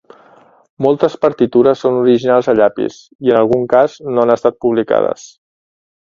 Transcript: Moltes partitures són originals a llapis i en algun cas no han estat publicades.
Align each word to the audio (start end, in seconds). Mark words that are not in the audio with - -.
Moltes 0.83 1.17
partitures 1.25 1.83
són 1.85 1.97
originals 1.99 2.49
a 2.53 2.55
llapis 2.59 2.97
i 3.27 3.33
en 3.33 3.39
algun 3.41 3.67
cas 3.73 3.99
no 4.15 4.23
han 4.23 4.33
estat 4.37 4.57
publicades. 4.67 5.27